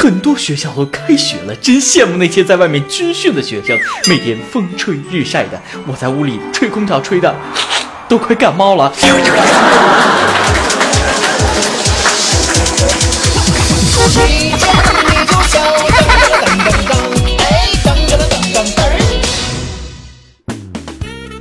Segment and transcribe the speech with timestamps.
[0.00, 7.34] 很多学校都开学了，真羡慕那些在外面军训的学生，每天风吹日晒的，我在屋里吹空调吹的，
[8.08, 8.92] 都快感冒了。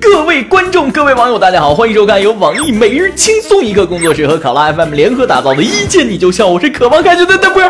[0.01, 7.61] 各位观众、各位网友，大家好，欢迎收看由网易每日轻松一刻工作室和考拉 FM 联合打造的《一见你就笑》，我是渴望开学的邓波。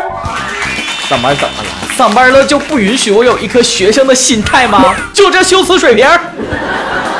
[1.08, 1.96] 上班怎么了？
[1.96, 4.94] 上班了就不允许我有一颗学生的心态吗？
[5.14, 6.06] 就这修辞水平？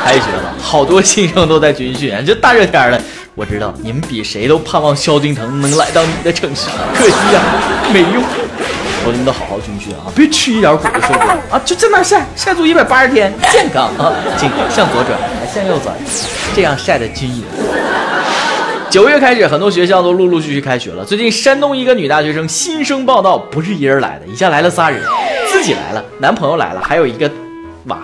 [0.04, 3.00] 开学了，好多新生都在军训，这大热天的，
[3.34, 7.40] 我知道你们比谁都盼望萧敬腾能来到你的城市， 可惜呀，
[7.92, 8.22] 没用。
[9.06, 11.58] 我你们都好好军训啊，别吃一点苦就受不了啊！
[11.64, 14.12] 就在那晒晒足一百八十天，健康啊！
[14.36, 15.18] 请向左转，
[15.54, 15.94] 向右转，
[16.54, 17.42] 这样晒的均匀。
[18.90, 21.04] 九月开始，很多学校都陆陆续续开学了。
[21.04, 25.02] 最近，山东一个女大学生新生报道，不是一人来的，一下来了仨人，
[25.52, 27.30] 自己来了，男朋友来了，还有一个
[27.84, 27.98] 娃。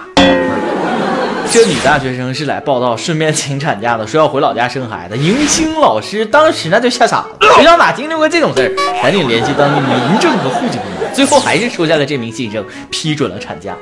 [1.51, 5.17] 这女大学生是来报道，顺便请产假的，说要回老家生孩子。
[5.17, 9.03] 迎新老师当时那就吓傻了，学校哪经历过这种事儿？
[9.03, 13.75] 赶紧联系当地民政和户籍部门，最后还是收下了这名新生，批准了产假。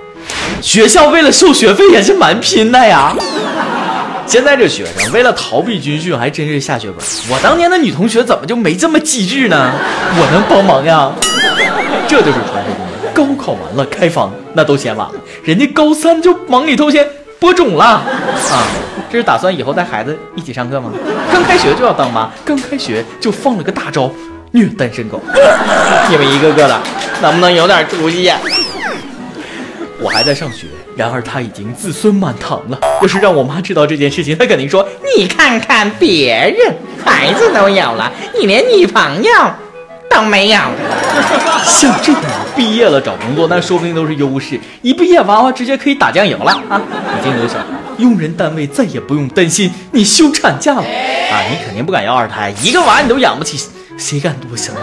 [0.61, 3.12] 学校为了收学费也是蛮拼的呀。
[4.27, 6.98] 现在这学生为了逃避军训，还真是下血本。
[7.31, 9.73] 我当年的女同学怎么就没这么机智呢？
[10.17, 11.12] 我能帮忙呀？
[12.09, 17.06] 这就是传说中的高考完了开房，那都嫌晚了，人家高三就忙里偷闲。
[17.39, 18.03] 播种了啊！
[19.11, 20.93] 这是打算以后带孩子一起上课吗？
[21.33, 24.09] 刚开学就要当妈，刚开学就放了个大招，
[24.53, 25.20] 虐单身狗。
[26.09, 26.81] 你们一个个的
[27.20, 28.39] 能不能有点出息呀？
[29.98, 32.79] 我还在上学，然而他已经子孙满堂了。
[33.01, 39.31] 要是让我妈知道这件事情，她肯定说：“你看看别人，孩子都有了，你连女朋友。”
[40.15, 40.61] 都没有。
[41.65, 42.23] 像这样
[42.55, 44.61] 毕业了找工作，那说不定都是优势。
[44.83, 46.79] 一毕业，娃娃直接可以打酱油了啊！
[47.19, 47.65] 已经有小孩，
[47.97, 51.41] 用人单位再也不用担心你休产假了啊！
[51.50, 53.59] 你肯定不敢要二胎，一个娃你都养不起，
[53.97, 54.83] 谁敢多生啊？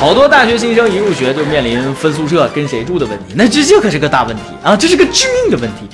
[0.00, 4.74] 好多大学新生一入学就面临分宿舍跟谁住的问题，那这这可是个大问题啊！
[4.74, 5.86] 这是个致命的问题，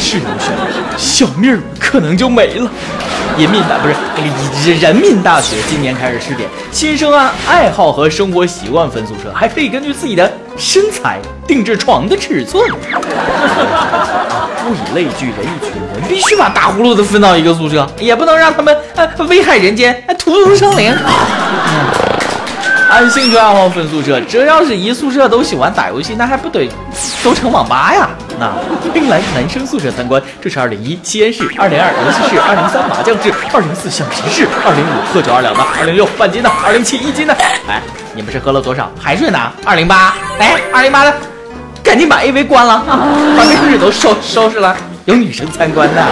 [0.00, 0.48] 是能选
[0.96, 2.70] 小命可能就没了。
[3.36, 3.94] 人民大不是
[4.80, 12.64] 人民大学今年开始试点，新生按爱好和生活习惯分宿舍，还可以根据自己的身材定制床的尺寸。
[12.72, 12.76] 物
[14.74, 20.96] 以类聚，人以群分，必须把大葫芦都分到一个宿舍， 也不能让他们呃危害人间，荼毒生灵。
[22.90, 26.68] 按兴趣爱好分宿舍，这要是一宿舍都喜欢打游戏，那还不得
[27.22, 28.10] 都成网吧呀？
[28.36, 28.52] 那
[28.98, 37.32] 迎来男生宿舍参观，这是二零一吸烟室，二零二游戏室，二零三麻将室，二零四橡皮室，二零五喝酒二两的，二零六半斤的，二零七一斤的。
[37.68, 37.80] 哎，
[38.12, 38.90] 你们是喝了多少？
[39.00, 39.38] 还睡呢？
[39.64, 41.14] 二零八，哎，二零八的，
[41.84, 46.04] 赶紧把 A V 关了，把卫生纸都收收拾了，有女生参观的。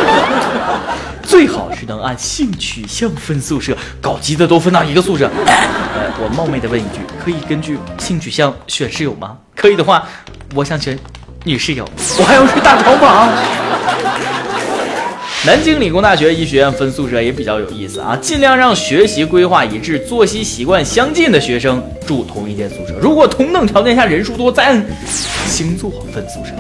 [1.29, 5.31] 最好是能按性取向分宿舍，搞基的都分到一个宿舍。
[5.45, 9.37] 呃，我冒昧的问一句，可以根据性取向选室友吗？
[9.55, 10.09] 可以的话，
[10.55, 10.99] 我想选
[11.45, 11.87] 女室友，
[12.19, 13.29] 我还要睡大床房。
[15.45, 22.95] 南京理工大学医学院分宿舍也比较有意思啊，尽量让学习规划一致、作息习惯相近的学生住同一间宿舍。
[23.03, 24.83] 如果同等条件下人数多，再按
[25.47, 26.53] 星座分宿舍，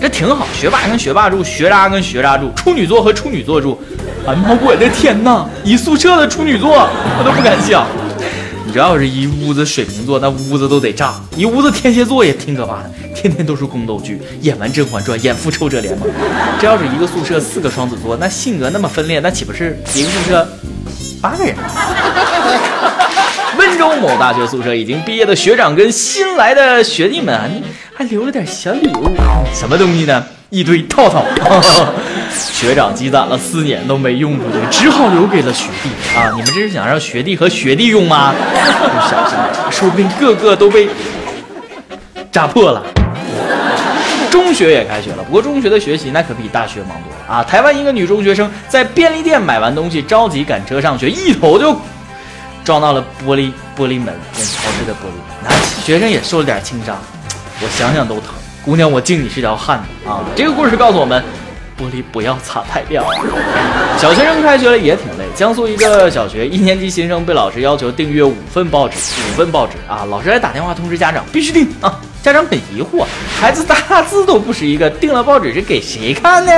[0.00, 0.46] 这挺好。
[0.58, 3.78] 学霸跟学霸住，学渣跟学渣住，处女座和处女座住。
[4.26, 4.56] 哎妈！
[4.62, 5.46] 我的天哪！
[5.62, 7.86] 一宿舍的处女座，我都不敢想。
[8.64, 16.08] 你知道是一屋子水瓶座，那屋子都得炸；一屋子天蝎座也挺可怕的，天天都是宫斗剧，演完《甄嬛传》，演复仇者联盟。
[16.58, 20.48] 这要是一个宿舍四个双子座，那性格那么分裂，那岂不是一个宿舍
[21.20, 21.54] 八个人？
[23.58, 27.62] 温州某大学宿舍已经毕业的学长跟新来的学弟们，
[27.94, 29.10] 还留了点小礼物，
[29.52, 30.24] 什么东西呢？
[30.50, 31.24] 一堆套套，
[32.34, 36.30] 学长积攒了四年都没用出去，只好留给了学弟啊！
[36.34, 38.34] 你们这是想让学弟和学弟用吗？
[39.10, 39.38] 小心，
[39.70, 40.88] 说不定个个都被
[42.32, 42.82] 扎破了。
[44.30, 47.44] 中学也开学了，不过中学的学习那可比大学忙多了啊！
[47.44, 51.76] 台湾一个女中学生在便利店买完东西，着急赶车上学，一头就
[52.64, 54.06] 撞到了玻璃玻璃门
[54.36, 55.50] 跟超市的玻璃，那
[55.84, 56.96] 学生也受了点轻伤，
[57.60, 58.30] 我想想都疼。
[58.64, 60.20] 姑娘，我敬你是条汉子啊！
[60.34, 61.22] 这个故事告诉我们，
[61.78, 63.04] 玻璃不要擦太亮。
[63.98, 65.24] 小学生开学了也挺累。
[65.34, 70.04] 江苏一个小学一年级新生被老师要求订阅五份报纸，五份报纸啊！
[70.08, 72.00] 老师还打电话通知家长，必须订啊！
[72.22, 73.04] 家长很疑惑，
[73.40, 76.52] 孩子大字都不识一个，订了报纸是给谁看呢？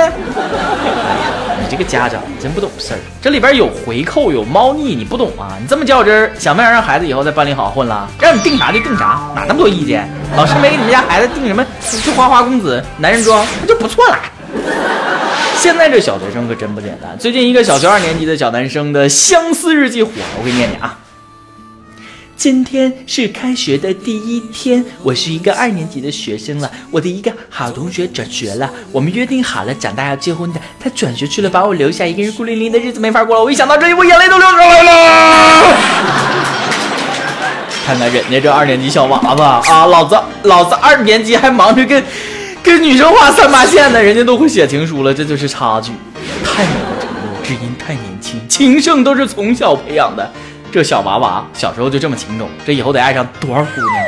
[1.59, 5.57] 你这个家长真不懂事儿，这里边有回扣有猫腻，你不懂吗？
[5.59, 8.07] 你这么较真儿，想不想让孩子以后在班里好好混了？
[8.21, 10.09] 让你订啥就订啥，哪那么多意见？
[10.35, 11.65] 老师没给你们家孩子订什么
[12.05, 14.19] 就花花公子、男人装，那就不错啦。
[15.57, 17.17] 现在这小学生可真不简单。
[17.19, 20.97] 最近一个小学二年级的小男生的相思日记火了，我给你念念啊。
[22.35, 26.71] 今天是开学的第一天，我是一个二年级的学生了。
[26.91, 30.61] 我的一个好同学转学了，我们约定好了长大要结婚的。
[30.79, 33.43] 他转学去了，把我留下一个人孤零零的日子没法过了。
[33.43, 35.77] 我一想到这里，我眼泪都流出来了。
[37.87, 42.03] 看看人家这二年级小娃子啊，老子老子二年级还忙着跟
[42.67, 45.93] 跟女生画三八线的，人家都会写情书了，这就是差距。
[46.43, 50.29] 太美的程度，只因太年轻，情圣都是从小培养的。
[50.69, 54.03] 这小娃娃小时候就这么情种，这以后得爱上多少姑娘？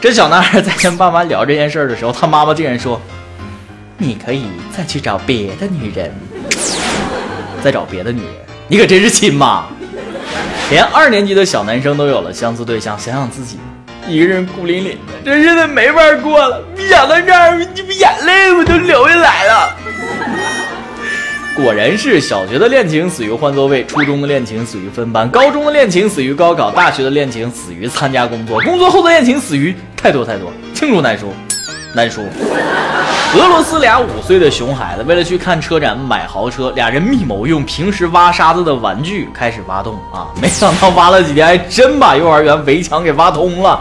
[0.00, 3.00] 这小男孩在跟爸妈聊这件事儿的时候，他妈妈竟然说
[3.96, 6.12] ：“你可以再去找别的女人，
[7.62, 8.32] 再找别的女人，
[8.66, 9.66] 你可真是亲妈！”
[10.68, 13.56] 连二年级的小男生都有了相似对象，想想自己
[14.08, 16.62] 一个人孤零零的，这日子没法过了。
[16.88, 19.76] 想到这儿，你不眼泪我都流下来了。
[21.54, 31.32] 果然是小学的恋情死于换座位，初中的恋情死于分班，高中的恋情死于高考，大学的恋情死于参加工作，工作后的恋情死于太多太多，罄竹难书，
[31.94, 32.22] 难书。
[33.34, 40.28] 俄罗斯俩五岁的熊孩子为了去看车展买豪车，俩人密谋用平时挖沙子的玩具开始挖洞啊！
[40.38, 43.80] 没想到挖了几天，还真把幼儿园围墙给挖通了。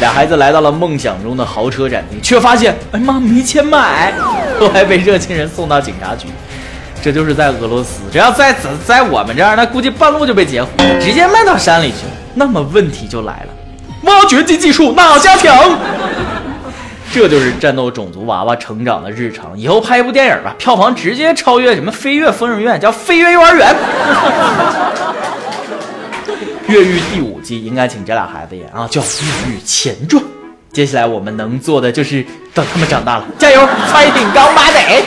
[0.00, 4.12] 俩孩子来到了梦想中的豪车展厅，却发现，哎妈，没钱买，
[4.60, 6.28] 后来被热心人送到警察局。
[7.02, 10.70] 这就是在俄罗斯，只要在在在我们这儿，那估计半路就被截胡，
[11.00, 12.04] 直接卖到山里去。
[12.34, 13.48] 那么问题就来了，
[14.02, 15.54] 挖掘机技术哪家强？
[17.14, 19.56] 这就是战斗种族娃娃成长的日常。
[19.56, 23.72] 以后拍一部电影吧，票房直接超越什么《飞跃疯人院》，叫《飞跃幼儿园》。
[26.66, 30.20] 越狱第五季应该请这俩孩子演啊，叫《越狱前传》。
[30.72, 35.04] 接下来我们能做的就是等他们长大了，加油，fighting 刚马得。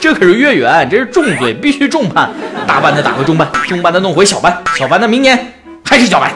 [0.00, 2.28] 这可是月圆，这是重罪，必须重判。
[2.66, 5.52] 大班的打回中班，中班的弄回小班，小班的明年
[5.84, 6.32] 还是小班。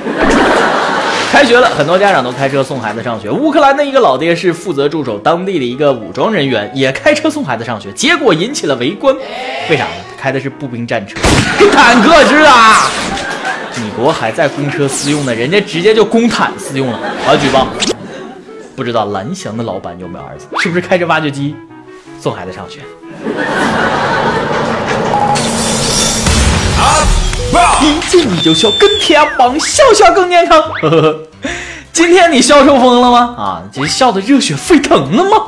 [1.30, 3.30] 开学了，很多家长都开车送孩子上学。
[3.30, 9.14] 乌克兰的一个老爹是负责驻守当地的一个武装人员，也开车送孩子上学，结果引起了围观。
[9.70, 9.90] 为啥呢？
[10.18, 11.16] 开的是步兵战车，
[11.56, 12.50] 跟坦克似的。
[13.80, 16.98] 米国还在公车私用呢，人家直接就公坦私用了。
[17.24, 17.68] 我要举报。
[18.74, 20.48] 不知道蓝翔的老板有没有儿子？
[20.58, 21.54] 是不是开着挖掘机
[22.18, 22.80] 送孩子上学？
[27.82, 30.60] 一见你就笑，跟天帮，笑笑更健康。
[30.60, 31.18] 呵呵呵，
[31.92, 33.18] 今天你笑抽风了吗？
[33.36, 35.46] 啊，这笑的热血沸腾了吗？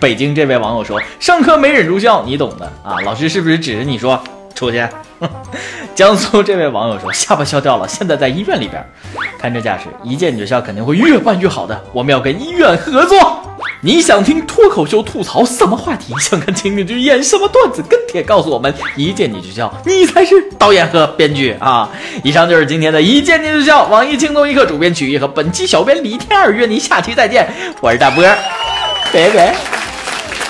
[0.00, 3.00] 北京这位网友说，上课没忍住笑，你懂的啊。
[3.04, 4.22] 老师是不是指着你说
[4.54, 4.86] 出去？
[5.94, 8.84] 江苏这位网友说，下巴笑掉了，现在在医院里边。
[9.38, 11.80] 看这架势，一见你就笑，肯定会越办越好的。
[11.92, 13.42] 我们要跟医院合作。
[13.80, 16.12] 你想听脱口秀吐槽什么话题？
[16.18, 17.80] 想看情景剧演什么段子？
[17.88, 21.88] 跟帖告诉我们，一见你就笑，你才是导演和编剧啊！
[22.24, 27.48] 以上就是今天的一见你就笑，网易轻松一刻主编曲艺和本期小编李天二约你下期再见，
[27.80, 28.24] 我是大波，
[29.12, 29.54] 拜拜。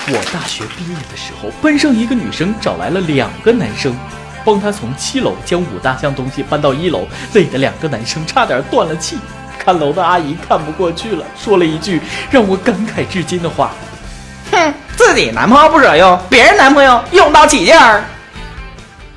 [0.07, 3.95] 我大学毕业的时候，班上一个女生找来了两个男生，
[4.43, 9.19] 帮她从七楼将五大箱东西搬到一楼，累得两个男生差点断了气。
[9.69, 13.69] 看楼的阿姨看不过去了，说了一句让我感慨至今的话
[14.51, 18.03] ：“哼，自己男朋友不舍用，别人男朋友用到起劲儿。”